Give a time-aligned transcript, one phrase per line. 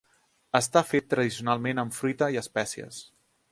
[0.59, 3.07] Està fet tradicionalment amb fruita i espècies.